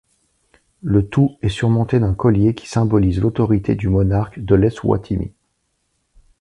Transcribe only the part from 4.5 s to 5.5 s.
l'Eswatini.